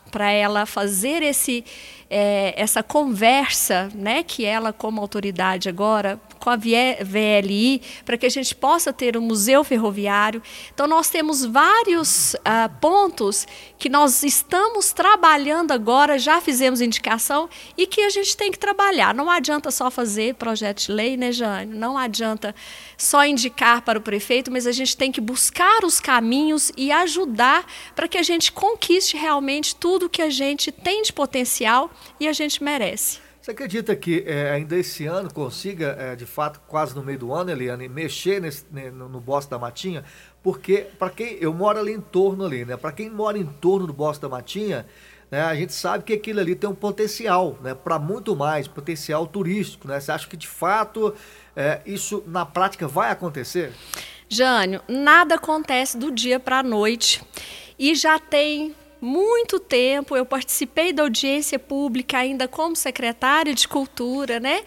para 0.10 0.32
ela 0.32 0.66
fazer 0.66 1.22
esse, 1.22 1.64
é, 2.10 2.54
essa 2.58 2.82
conversa, 2.82 3.90
né, 3.94 4.24
que 4.24 4.44
ela, 4.44 4.74
como 4.74 5.02
autoridade 5.02 5.70
agora, 5.70 6.20
com 6.44 6.50
a 6.50 6.58
VLI, 6.58 7.82
para 8.04 8.18
que 8.18 8.26
a 8.26 8.30
gente 8.30 8.54
possa 8.54 8.92
ter 8.92 9.16
um 9.16 9.22
museu 9.22 9.64
ferroviário. 9.64 10.44
Então, 10.74 10.86
nós 10.86 11.10
temos 11.10 11.46
vários 11.46 12.34
uh, 12.34 12.70
pontos 12.82 13.48
que 13.78 13.88
nós 13.88 14.24
estamos 14.24 14.92
trabalhando 14.92 15.72
agora, 15.72 16.20
já 16.20 16.42
fizemos 16.42 16.82
indicação 16.82 17.50
e 17.78 17.88
que 17.88 18.02
a 18.02 18.10
gente 18.10 18.36
tem 18.36 18.52
que 18.52 18.60
trabalhar. 18.60 19.14
Não 19.14 19.30
adianta 19.30 19.72
só 19.72 19.90
fazer 19.90 20.36
projeto 20.36 20.88
de 20.88 20.92
lei, 20.92 21.16
né, 21.16 21.32
Jane? 21.32 21.74
Não 21.78 21.98
adianta 21.98 22.54
só 22.98 23.26
indicar 23.26 23.82
para 23.82 23.98
o 23.98 24.02
prefeito, 24.02 24.52
mas 24.52 24.68
a 24.68 24.74
gente 24.74 24.98
tem 24.98 25.14
que 25.14 25.22
buscar 25.22 25.86
os 25.86 26.02
caminhos 26.02 26.74
e 26.76 26.92
ajudar 26.92 27.66
para 27.96 28.06
que 28.06 28.18
a 28.18 28.24
gente 28.24 28.52
conquiste 28.52 29.16
realmente 29.16 29.74
tudo 29.78 30.10
que 30.10 30.22
a 30.22 30.30
gente 30.30 30.74
tem 30.74 31.04
de 31.04 31.14
potencial 31.14 31.90
e 32.20 32.28
a 32.28 32.34
gente 32.34 32.62
merece. 32.62 33.24
Você 33.44 33.52
acredita 33.52 33.94
que 33.94 34.24
é, 34.26 34.52
ainda 34.52 34.78
esse 34.78 35.06
ano 35.06 35.30
consiga, 35.30 35.98
é, 36.00 36.16
de 36.16 36.26
fato, 36.26 36.62
quase 36.66 36.96
no 36.96 37.04
meio 37.04 37.20
do 37.20 37.34
ano, 37.34 37.52
Eliane, 37.52 37.90
mexer 37.90 38.40
nesse, 38.40 38.64
né, 38.72 38.90
no, 38.90 39.10
no 39.10 39.20
Bosque 39.20 39.52
da 39.52 39.60
Matinha? 39.60 40.06
Porque, 40.42 40.88
para 40.98 41.10
quem. 41.10 41.38
Eu 41.42 41.54
moro 41.54 41.78
ali 41.78 41.92
em 41.92 42.00
torno 42.00 42.46
ali, 42.46 42.64
né? 42.64 42.78
Para 42.78 42.94
quem 42.94 43.10
mora 43.10 43.38
em 43.38 43.46
torno 43.46 43.86
do 43.86 43.92
Bosque 43.92 44.22
da 44.22 44.30
Matinha, 44.30 44.86
né, 45.30 45.42
a 45.42 45.54
gente 45.56 45.74
sabe 45.74 46.06
que 46.06 46.14
aquilo 46.14 46.40
ali 46.40 46.56
tem 46.56 46.70
um 46.70 46.74
potencial, 46.74 47.58
né? 47.62 47.76
Para 47.76 48.00
muito 48.00 48.34
mais, 48.34 48.66
potencial 48.66 49.28
turístico, 49.28 49.90
né? 49.90 50.00
Você 50.00 50.14
acha 50.14 50.26
que, 50.26 50.38
de 50.38 50.48
fato, 50.48 51.14
é, 51.54 51.82
isso 51.86 52.24
na 52.26 52.46
prática 52.46 52.88
vai 52.88 53.12
acontecer? 53.12 53.74
Jânio, 54.30 54.82
nada 54.88 55.36
acontece 55.36 55.98
do 55.98 56.14
dia 56.14 56.40
para 56.40 56.60
a 56.60 56.64
noite. 56.64 57.22
E 57.78 57.94
já 57.94 58.18
tem 58.18 58.74
muito 59.04 59.60
tempo, 59.60 60.16
eu 60.16 60.26
participei 60.26 60.94
da 60.94 61.04
audiência 61.04 61.60
pública 61.60 62.20
ainda 62.20 62.48
como 62.48 62.74
secretária 62.74 63.54
de 63.54 63.68
Cultura, 63.68 64.40
né? 64.40 64.64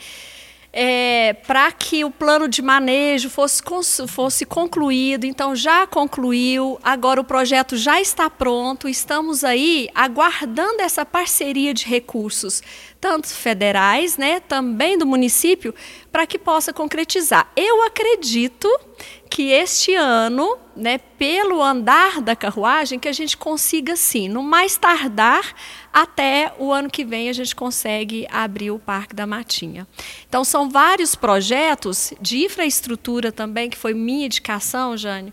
É, 0.79 1.33
para 1.47 1.73
que 1.73 2.05
o 2.05 2.11
plano 2.11 2.47
de 2.47 2.61
manejo 2.61 3.31
fosse, 3.31 3.63
fosse 4.07 4.45
concluído. 4.45 5.25
Então, 5.25 5.57
já 5.57 5.87
concluiu, 5.87 6.79
agora 6.85 7.19
o 7.19 7.25
projeto 7.25 7.79
já 7.79 7.99
está 7.99 8.29
pronto, 8.29 8.87
estamos 8.87 9.43
aí 9.43 9.89
aguardando 9.95 10.83
essa 10.83 11.03
parceria 11.03 11.73
de 11.73 11.87
recursos, 11.87 12.63
tanto 13.01 13.29
federais, 13.29 14.19
né, 14.19 14.39
também 14.39 14.99
do 14.99 15.07
município, 15.07 15.75
para 16.13 16.27
que 16.27 16.39
possa 16.39 16.75
concretizar. 16.75 17.51
Eu 17.57 17.83
acredito 17.85 18.69
que 19.31 19.51
este 19.51 19.95
ano, 19.95 20.59
né, 20.77 20.99
pelo 20.99 21.63
andar 21.63 22.21
da 22.21 22.37
carruagem, 22.37 22.99
que 22.99 23.09
a 23.09 23.13
gente 23.13 23.37
consiga 23.37 23.97
sim, 23.97 24.29
no 24.29 24.43
mais 24.43 24.77
tardar 24.77 25.55
até 25.97 26.53
o 26.59 26.71
ano 26.71 26.91
que 26.91 27.07
vem 27.07 27.31
a 27.31 27.33
gente 27.33 27.57
consegue 27.57 28.27
abrir 28.31 28.71
o 28.71 28.79
Parque 28.79 29.15
da 29.15 29.27
Matinha. 29.27 29.87
Então 30.29 30.45
são 30.45 30.69
vários 30.69 31.15
projetos 31.15 32.13
de 32.21 32.45
infraestrutura 32.45 33.33
também 33.33 33.71
que 33.71 33.79
foi 33.79 33.95
minha 33.95 34.27
indicação, 34.27 34.95
Jânio 34.95 35.33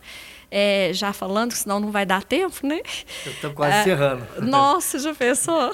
é, 0.55 0.91
já 0.93 1.12
falando, 1.12 1.51
senão 1.53 1.79
não 1.79 1.89
vai 1.89 2.05
dar 2.05 2.24
tempo, 2.24 2.67
né? 2.67 2.79
Estou 3.25 3.51
quase 3.53 3.75
é, 3.75 3.82
encerrando. 3.82 4.24
Nossa, 4.39 5.00
já 5.00 5.12
pensou? 5.15 5.72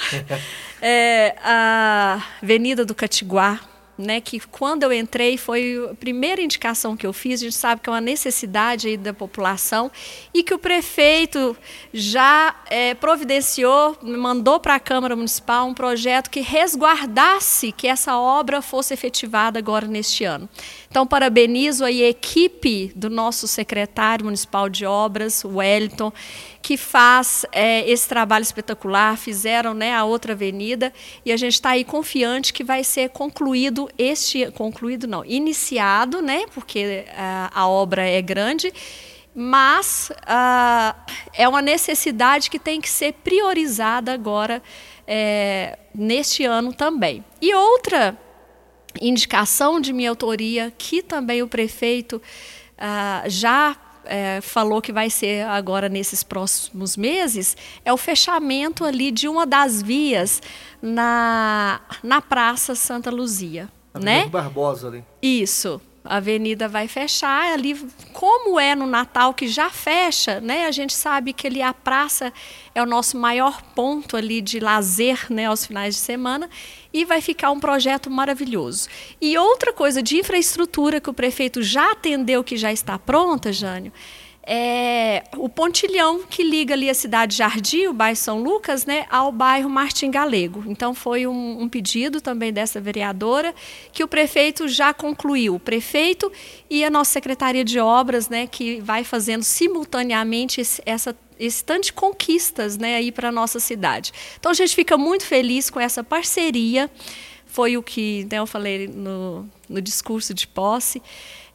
é, 0.81 1.35
a 1.43 2.23
Avenida 2.41 2.85
do 2.85 2.95
Catiguá, 2.95 3.59
né, 3.99 4.21
que 4.21 4.39
quando 4.39 4.83
eu 4.83 4.93
entrei 4.93 5.37
foi 5.37 5.89
a 5.91 5.93
primeira 5.93 6.41
indicação 6.41 6.95
que 6.95 7.05
eu 7.05 7.11
fiz, 7.11 7.41
a 7.41 7.43
gente 7.43 7.55
sabe 7.55 7.81
que 7.81 7.89
é 7.89 7.93
uma 7.93 7.99
necessidade 7.99 8.87
aí 8.87 8.95
da 8.95 9.13
população 9.13 9.91
e 10.33 10.41
que 10.41 10.53
o 10.53 10.57
prefeito 10.57 11.55
já 11.93 12.55
é, 12.69 12.93
providenciou, 12.93 13.97
mandou 14.01 14.57
para 14.57 14.75
a 14.75 14.79
Câmara 14.79 15.17
Municipal 15.17 15.67
um 15.67 15.73
projeto 15.73 16.29
que 16.29 16.39
resguardasse 16.39 17.73
que 17.73 17.87
essa 17.87 18.17
obra 18.17 18.61
fosse 18.61 18.93
efetivada 18.93 19.59
agora 19.59 19.85
neste 19.85 20.23
ano. 20.23 20.47
Então, 20.89 21.05
parabenizo 21.05 21.85
a 21.85 21.91
equipe 21.91 22.91
do 22.95 23.11
nosso 23.11 23.47
secretário 23.47 24.25
municipal 24.25 24.67
de 24.67 24.87
obras, 24.87 25.45
Wellington, 25.45 26.11
que 26.63 26.77
faz 26.77 27.45
é, 27.51 27.87
esse 27.87 28.07
trabalho 28.09 28.41
espetacular, 28.41 29.15
fizeram 29.15 29.75
né, 29.75 29.93
a 29.93 30.03
outra 30.03 30.33
avenida. 30.33 30.91
E 31.23 31.31
a 31.31 31.37
gente 31.37 31.53
está 31.53 31.71
aí 31.71 31.83
confiante 31.83 32.51
que 32.51 32.63
vai 32.63 32.83
ser 32.83 33.09
concluído 33.09 33.87
este, 33.99 34.49
concluído 34.51 35.05
não, 35.07 35.23
iniciado, 35.23 36.23
né, 36.23 36.45
porque 36.55 37.05
a, 37.15 37.21
é, 37.21 37.49
a 37.53 37.67
obra 37.67 38.03
é 38.03 38.19
grande, 38.19 38.73
mas 39.35 40.11
uh, 40.23 40.99
é 41.33 41.47
uma 41.47 41.61
necessidade 41.61 42.49
que 42.49 42.57
tem 42.57 42.81
que 42.81 42.89
ser 42.89 43.13
priorizada 43.13 44.11
agora 44.11 44.61
é, 45.05 45.77
neste 45.93 46.45
ano 46.45 46.73
também. 46.73 47.23
E 47.39 47.53
outra 47.53 48.17
indicação 49.01 49.79
de 49.79 49.93
minha 49.93 50.09
autoria, 50.09 50.73
que 50.77 51.01
também 51.01 51.41
o 51.41 51.47
prefeito 51.47 52.21
uh, 52.77 53.29
já 53.29 53.75
é, 54.05 54.41
falou 54.41 54.81
que 54.81 54.91
vai 54.91 55.09
ser 55.09 55.45
agora 55.45 55.87
nesses 55.87 56.23
próximos 56.23 56.97
meses 56.97 57.55
é 57.85 57.93
o 57.93 57.97
fechamento 57.97 58.83
ali 58.83 59.11
de 59.11 59.27
uma 59.27 59.45
das 59.45 59.81
vias 59.81 60.41
na, 60.81 61.81
na 62.01 62.21
Praça 62.21 62.73
Santa 62.73 63.11
Luzia. 63.11 63.69
né? 63.93 64.27
Barbosa 64.27 64.87
ali. 64.87 65.03
Isso 65.21 65.79
a 66.09 66.17
avenida 66.17 66.67
vai 66.67 66.87
fechar 66.87 67.53
ali, 67.53 67.79
como 68.13 68.59
é 68.59 68.73
no 68.73 68.87
Natal 68.87 69.31
que 69.31 69.47
já 69.47 69.69
fecha, 69.69 70.41
né? 70.41 70.65
A 70.65 70.71
gente 70.71 70.91
sabe 70.91 71.33
que 71.33 71.45
ali 71.45 71.61
a 71.61 71.71
praça 71.71 72.33
é 72.73 72.81
o 72.81 72.85
nosso 72.85 73.15
maior 73.15 73.61
ponto 73.75 74.17
ali 74.17 74.41
de 74.41 74.59
lazer, 74.59 75.31
né, 75.31 75.45
aos 75.45 75.67
finais 75.67 75.93
de 75.93 76.01
semana, 76.01 76.49
e 76.91 77.05
vai 77.05 77.21
ficar 77.21 77.51
um 77.51 77.59
projeto 77.59 78.09
maravilhoso. 78.09 78.89
E 79.21 79.37
outra 79.37 79.71
coisa 79.71 80.01
de 80.01 80.17
infraestrutura 80.17 80.99
que 80.99 81.11
o 81.11 81.13
prefeito 81.13 81.61
já 81.61 81.91
atendeu 81.91 82.43
que 82.43 82.57
já 82.57 82.73
está 82.73 82.97
pronta, 82.97 83.53
Jânio, 83.53 83.93
é 84.51 85.21
o 85.37 85.47
pontilhão 85.47 86.23
que 86.27 86.41
liga 86.41 86.73
ali 86.73 86.89
a 86.89 86.93
cidade 86.95 87.35
Jardim, 87.35 87.85
o 87.85 87.93
bairro 87.93 88.15
São 88.15 88.41
Lucas, 88.41 88.83
né, 88.83 89.05
ao 89.07 89.31
bairro 89.31 89.69
Martim 89.69 90.09
Galego. 90.09 90.63
Então 90.65 90.95
foi 90.95 91.27
um, 91.27 91.61
um, 91.61 91.69
pedido 91.69 92.19
também 92.19 92.51
dessa 92.51 92.81
vereadora 92.81 93.53
que 93.93 94.03
o 94.03 94.07
prefeito 94.07 94.67
já 94.67 94.91
concluiu. 94.91 95.53
O 95.53 95.59
prefeito 95.59 96.31
e 96.67 96.83
a 96.83 96.89
nossa 96.89 97.11
secretaria 97.11 97.63
de 97.63 97.79
obras, 97.79 98.27
né, 98.27 98.47
que 98.47 98.81
vai 98.81 99.03
fazendo 99.03 99.43
simultaneamente 99.43 100.61
esse, 100.61 100.81
essa 100.83 101.15
esse 101.39 101.63
tanto 101.63 101.85
de 101.85 101.93
conquistas 101.93 102.75
né, 102.75 102.95
aí 102.95 103.11
para 103.11 103.29
a 103.29 103.31
nossa 103.31 103.59
cidade. 103.59 104.11
Então 104.37 104.51
a 104.51 104.55
gente 104.55 104.75
fica 104.75 104.97
muito 104.97 105.23
feliz 105.23 105.69
com 105.69 105.79
essa 105.79 106.03
parceria. 106.03 106.89
Foi 107.45 107.77
o 107.77 107.83
que 107.83 108.27
né, 108.29 108.39
eu 108.39 108.47
falei 108.47 108.87
no, 108.87 109.47
no 109.69 109.81
discurso 109.81 110.33
de 110.33 110.47
posse 110.47 111.01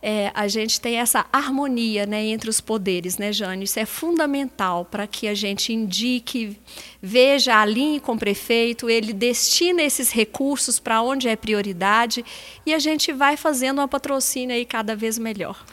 é, 0.06 0.30
a 0.34 0.46
gente 0.48 0.78
tem 0.82 0.98
essa 0.98 1.24
harmonia 1.32 2.04
né, 2.04 2.22
entre 2.26 2.50
os 2.50 2.60
poderes, 2.60 3.16
né, 3.16 3.32
Jânio? 3.32 3.64
Isso 3.64 3.80
é 3.80 3.86
fundamental 3.86 4.84
para 4.84 5.06
que 5.06 5.26
a 5.26 5.32
gente 5.32 5.72
indique, 5.72 6.60
veja, 7.00 7.56
alinhe 7.56 7.98
com 7.98 8.12
o 8.12 8.18
prefeito, 8.18 8.90
ele 8.90 9.14
destina 9.14 9.80
esses 9.80 10.10
recursos 10.10 10.78
para 10.78 11.00
onde 11.00 11.26
é 11.26 11.34
prioridade 11.34 12.22
e 12.66 12.74
a 12.74 12.78
gente 12.78 13.14
vai 13.14 13.38
fazendo 13.38 13.78
uma 13.78 13.88
patrocínio 13.88 14.54
aí 14.54 14.66
cada 14.66 14.94
vez 14.94 15.18
melhor. 15.18 15.64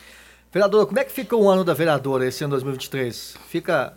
Vereadora, 0.49 0.85
como 0.85 0.99
é 0.99 1.03
que 1.03 1.11
fica 1.11 1.35
o 1.35 1.49
ano 1.49 1.65
da 1.65 1.73
vereadora 1.73 2.25
esse 2.25 2.41
ano 2.45 2.51
2023? 2.51 3.35
Fica 3.49 3.93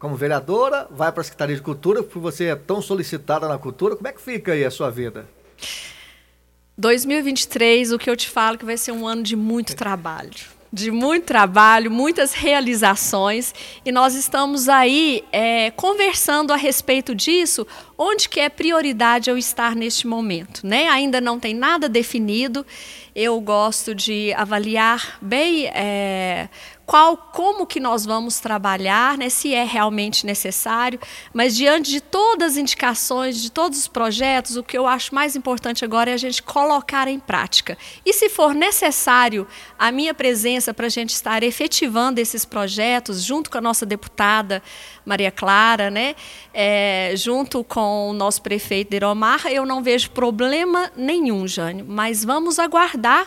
como 0.00 0.16
vereadora, 0.16 0.88
vai 0.90 1.12
para 1.12 1.20
a 1.20 1.24
Secretaria 1.24 1.54
de 1.54 1.62
Cultura, 1.62 2.02
porque 2.02 2.18
você 2.18 2.46
é 2.46 2.56
tão 2.56 2.82
solicitada 2.82 3.46
na 3.46 3.56
cultura, 3.56 3.94
como 3.94 4.08
é 4.08 4.12
que 4.12 4.20
fica 4.20 4.50
aí 4.50 4.64
a 4.64 4.70
sua 4.70 4.90
vida? 4.90 5.26
2023, 6.78 7.92
o 7.92 7.98
que 7.98 8.10
eu 8.10 8.16
te 8.16 8.28
falo 8.28 8.58
que 8.58 8.64
vai 8.64 8.76
ser 8.76 8.92
um 8.92 9.06
ano 9.06 9.22
de 9.22 9.34
muito 9.34 9.74
trabalho. 9.74 10.56
De 10.70 10.90
muito 10.90 11.24
trabalho, 11.24 11.90
muitas 11.90 12.34
realizações, 12.34 13.54
e 13.82 13.90
nós 13.90 14.14
estamos 14.14 14.68
aí 14.68 15.24
é, 15.32 15.70
conversando 15.70 16.52
a 16.52 16.56
respeito 16.56 17.14
disso, 17.14 17.66
onde 17.96 18.28
que 18.28 18.40
é 18.40 18.50
prioridade 18.50 19.30
eu 19.30 19.38
estar 19.38 19.74
neste 19.74 20.06
momento. 20.06 20.66
Né? 20.66 20.86
Ainda 20.88 21.18
não 21.18 21.40
tem 21.40 21.54
nada 21.54 21.88
definido, 21.88 22.66
eu 23.16 23.40
gosto 23.40 23.94
de 23.94 24.30
avaliar 24.34 25.16
bem 25.22 25.68
é, 25.68 26.50
qual, 26.84 27.16
como 27.16 27.66
que 27.66 27.80
nós 27.80 28.04
vamos 28.04 28.38
trabalhar, 28.40 29.16
né, 29.16 29.30
se 29.30 29.54
é 29.54 29.64
realmente 29.64 30.26
necessário, 30.26 31.00
mas 31.32 31.56
diante 31.56 31.90
de 31.90 32.02
todas 32.02 32.52
as 32.52 32.56
indicações, 32.58 33.40
de 33.40 33.50
todos 33.50 33.78
os 33.78 33.88
projetos, 33.88 34.58
o 34.58 34.62
que 34.62 34.76
eu 34.76 34.86
acho 34.86 35.14
mais 35.14 35.34
importante 35.34 35.82
agora 35.82 36.10
é 36.10 36.14
a 36.14 36.18
gente 36.18 36.42
colocar 36.42 37.08
em 37.08 37.18
prática. 37.18 37.78
E 38.04 38.12
se 38.12 38.28
for 38.28 38.54
necessário 38.54 39.48
a 39.78 39.90
minha 39.90 40.12
presença 40.12 40.74
para 40.74 40.84
a 40.84 40.90
gente 40.90 41.10
estar 41.10 41.42
efetivando 41.42 42.20
esses 42.20 42.44
projetos, 42.44 43.24
junto 43.24 43.50
com 43.50 43.56
a 43.56 43.62
nossa 43.62 43.86
deputada 43.86 44.62
Maria 45.06 45.30
Clara, 45.30 45.90
né, 45.90 46.14
é, 46.52 47.12
junto 47.16 47.64
com 47.64 48.10
o 48.10 48.12
nosso 48.12 48.42
prefeito 48.42 48.90
Deromar, 48.90 49.46
eu 49.46 49.64
não 49.64 49.82
vejo 49.82 50.10
problema 50.10 50.90
nenhum, 50.96 51.46
Jânio, 51.46 51.86
mas 51.88 52.24
vamos 52.24 52.58
aguardar 52.58 53.26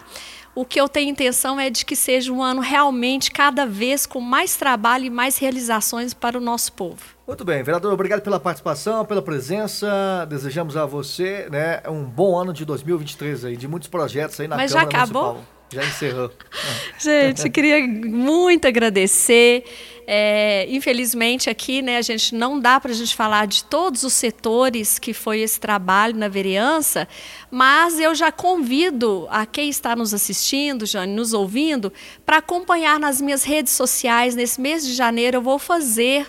o 0.56 0.66
que 0.66 0.80
eu 0.80 0.90
tenho 0.90 1.10
intenção 1.10 1.58
é 1.58 1.70
de 1.70 1.86
que 1.86 1.96
seja 1.96 2.34
um 2.34 2.44
ano 2.44 2.60
realmente 2.60 3.32
cada 3.32 3.66
vez 3.66 4.06
com 4.06 4.20
mais 4.20 4.58
trabalho 4.58 5.06
e 5.06 5.10
mais 5.10 5.38
realizações 5.38 6.14
para 6.14 6.38
o 6.38 6.42
nosso 6.42 6.74
povo. 6.74 7.02
Muito 7.26 7.46
bem, 7.46 7.64
vereador, 7.64 7.94
obrigado 7.94 8.22
pela 8.22 8.40
participação, 8.40 9.06
pela 9.06 9.22
presença. 9.22 10.26
Desejamos 10.30 10.76
a 10.76 10.86
você, 10.86 11.48
né, 11.50 11.82
um 11.88 12.04
bom 12.04 12.38
ano 12.38 12.52
de 12.52 12.66
2023 12.66 13.46
aí, 13.46 13.56
de 13.56 13.70
muitos 13.70 13.88
projetos 13.88 14.38
aí 14.40 14.50
na 14.50 14.58
Mas 14.58 14.74
Câmara 14.74 14.92
já 14.92 15.00
acabou? 15.00 15.34
Municipal. 15.34 15.60
Já 15.72 15.86
encerrou. 15.86 16.32
Gente, 16.98 17.50
queria 17.50 17.88
muito 17.88 18.68
agradecer. 18.68 19.64
É, 20.12 20.66
infelizmente 20.68 21.52
aqui, 21.52 21.84
né, 21.84 21.98
a 21.98 22.02
gente 22.02 22.34
não 22.34 22.60
dá 22.60 22.80
para 22.80 22.90
a 22.90 22.96
gente 22.96 23.16
falar 23.16 23.46
de 23.46 23.64
todos 23.64 24.02
os 24.02 24.14
setores 24.14 24.98
que 24.98 25.14
foi 25.14 25.42
esse 25.42 25.60
trabalho 25.60 26.16
na 26.16 26.28
vereança, 26.28 27.08
mas 27.52 28.00
eu 28.00 28.16
já 28.16 28.32
convido 28.32 29.28
a 29.30 29.46
quem 29.46 29.70
está 29.70 29.96
nos 29.96 30.12
assistindo, 30.12 30.84
Jane, 30.84 31.14
nos 31.14 31.32
ouvindo, 31.32 31.94
para 32.26 32.38
acompanhar 32.38 33.00
nas 33.00 33.22
minhas 33.22 33.44
redes 33.44 33.74
sociais. 33.74 34.34
Nesse 34.34 34.60
mês 34.60 34.84
de 34.84 34.96
janeiro 34.96 35.38
eu 35.38 35.42
vou 35.44 35.60
fazer 35.60 36.26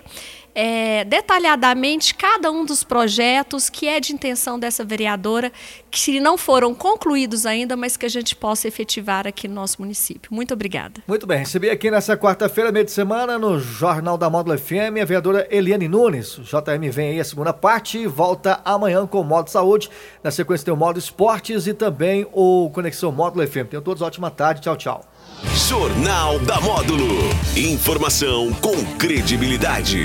é, 0.54 1.04
detalhadamente 1.04 2.14
cada 2.14 2.50
um 2.50 2.64
dos 2.64 2.82
projetos 2.82 3.70
que 3.70 3.88
é 3.88 4.00
de 4.00 4.12
intenção 4.12 4.58
dessa 4.58 4.84
vereadora, 4.84 5.52
que 5.90 6.20
não 6.20 6.36
foram 6.36 6.74
concluídos 6.74 7.46
ainda, 7.46 7.76
mas 7.76 7.96
que 7.96 8.06
a 8.06 8.08
gente 8.08 8.34
possa 8.34 8.68
efetivar 8.68 9.26
aqui 9.26 9.48
no 9.48 9.54
nosso 9.54 9.80
município. 9.80 10.32
Muito 10.32 10.54
obrigada. 10.54 11.02
Muito 11.06 11.26
bem, 11.26 11.38
recebi 11.38 11.70
aqui 11.70 11.90
nessa 11.90 12.16
quarta-feira, 12.16 12.72
meio 12.72 12.84
de 12.84 12.92
semana, 12.92 13.38
no 13.38 13.58
Jornal 13.58 14.16
da 14.16 14.30
Módulo 14.30 14.58
FM, 14.58 15.00
a 15.00 15.04
vereadora 15.04 15.46
Eliane 15.50 15.88
Nunes. 15.88 16.38
O 16.38 16.42
JM 16.42 16.90
vem 16.90 17.10
aí 17.10 17.20
a 17.20 17.24
segunda 17.24 17.52
parte 17.52 17.98
e 17.98 18.06
volta 18.06 18.60
amanhã 18.64 19.06
com 19.06 19.20
o 19.20 19.24
Módulo 19.24 19.50
Saúde. 19.50 19.90
Na 20.22 20.30
sequência 20.30 20.64
tem 20.64 20.74
o 20.74 20.76
Módulo 20.76 20.98
Esportes 20.98 21.66
e 21.66 21.74
também 21.74 22.26
o 22.32 22.70
Conexão 22.70 23.12
Módulo 23.12 23.46
FM. 23.46 23.68
Tenham 23.70 23.82
todos 23.82 24.02
ótima 24.02 24.30
tarde. 24.30 24.60
Tchau, 24.60 24.76
tchau. 24.76 25.04
Jornal 25.68 26.38
da 26.40 26.60
Módulo. 26.60 27.06
Informação 27.56 28.52
com 28.54 28.76
credibilidade. 28.98 29.98